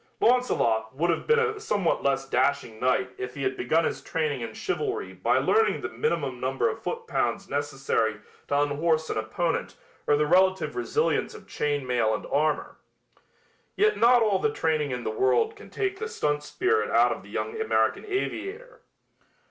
Launcelot 0.19 0.95
would 0.95 1.11
have 1.11 1.27
been 1.27 1.37
a 1.37 1.59
somewhat 1.59 2.01
less 2.01 2.27
dashing 2.27 2.79
knight 2.79 3.11
if 3.19 3.35
he 3.35 3.43
had 3.43 3.55
begun 3.55 3.85
his 3.85 4.01
training 4.01 4.41
in 4.41 4.51
chivalry 4.55 5.13
by 5.13 5.37
learning 5.37 5.79
the 5.81 5.89
minimum 5.89 6.39
number 6.39 6.67
of 6.67 6.81
foot 6.81 7.05
pounds 7.05 7.47
necessary 7.47 8.15
to 8.47 8.59
unhorse 8.59 9.11
an 9.11 9.17
opponent 9.19 9.75
or 10.07 10.15
the 10.17 10.25
relative 10.25 10.75
resilience 10.75 11.35
of 11.35 11.47
chain 11.47 11.85
mail 11.85 12.15
and 12.15 12.25
armor. 12.31 12.77
Yet 13.75 13.95
not 13.95 14.23
all 14.23 14.39
the 14.39 14.51
training 14.51 14.89
in 14.89 15.03
the 15.03 15.11
world 15.11 15.55
can 15.55 15.69
take 15.69 15.99
the 15.99 16.07
stunt 16.07 16.41
spirit 16.41 16.89
out 16.89 17.11
of 17.11 17.21
the 17.21 17.29
young 17.29 17.61
American 17.61 18.03
aviator. 18.03 18.81